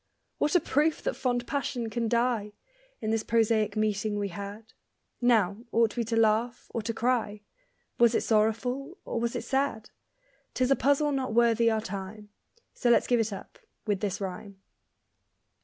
[0.39, 2.53] What a proof that fond passion can die,
[3.01, 4.73] In this prosaic meeting we had!
[5.21, 7.43] Now, ought we to laugh or to cry
[7.99, 9.91] Was it sorrowful, or was it sad?
[10.55, 12.29] 'Tis a puzzle not worthy our time,
[12.73, 14.59] So let's give it up with this rhyme.